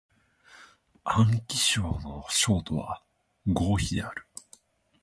[1.05, 3.03] 安徽省の省都は
[3.45, 4.25] 合肥である